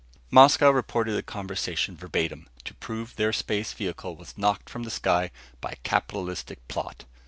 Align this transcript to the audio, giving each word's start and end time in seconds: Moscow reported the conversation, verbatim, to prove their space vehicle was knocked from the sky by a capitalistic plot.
Moscow 0.31 0.71
reported 0.71 1.11
the 1.11 1.21
conversation, 1.21 1.95
verbatim, 1.95 2.49
to 2.65 2.73
prove 2.73 3.15
their 3.17 3.31
space 3.31 3.71
vehicle 3.71 4.15
was 4.15 4.35
knocked 4.35 4.67
from 4.67 4.81
the 4.81 4.89
sky 4.89 5.29
by 5.61 5.73
a 5.73 5.83
capitalistic 5.83 6.67
plot. 6.67 7.05